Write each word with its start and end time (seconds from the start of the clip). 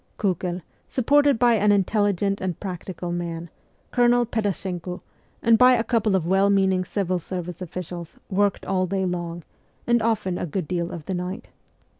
Kiikel, 0.17 0.63
supported 0.87 1.37
by 1.37 1.53
an 1.53 1.71
intelligent 1.71 2.41
and 2.41 2.59
practical 2.59 3.11
man, 3.11 3.51
Colonel 3.91 4.25
Pedashenko, 4.25 5.01
and 5.43 5.59
by 5.59 5.73
a 5.73 5.83
couple 5.83 6.15
of 6.15 6.25
well 6.25 6.49
meaning 6.49 6.83
civil 6.83 7.19
service 7.19 7.61
officials, 7.61 8.17
worked 8.27 8.65
all 8.65 8.87
day 8.87 9.05
long, 9.05 9.43
and 9.85 10.01
often 10.01 10.39
a 10.39 10.47
good 10.47 10.67
deal 10.67 10.89
of 10.89 11.05
the 11.05 11.13
night. 11.13 11.49